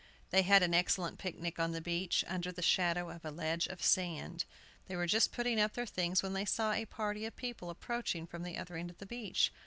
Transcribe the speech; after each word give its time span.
They 0.31 0.41
had 0.41 0.63
an 0.63 0.73
excellent 0.73 1.19
picnic 1.19 1.59
on 1.59 1.73
the 1.73 1.79
beach, 1.79 2.25
under 2.27 2.51
the 2.51 2.63
shadow 2.63 3.11
of 3.11 3.23
a 3.23 3.29
ledge 3.29 3.67
of 3.67 3.83
sand. 3.83 4.45
They 4.87 4.95
were 4.95 5.05
just 5.05 5.31
putting 5.31 5.59
up 5.61 5.73
their 5.73 5.85
things 5.85 6.23
when 6.23 6.33
they 6.33 6.43
saw 6.45 6.71
a 6.71 6.85
party 6.85 7.23
of 7.27 7.35
people 7.35 7.69
approaching 7.69 8.25
from 8.25 8.41
the 8.41 8.57
other 8.57 8.77
end 8.77 8.89
of 8.89 8.97
the 8.97 9.05
beach. 9.05 9.51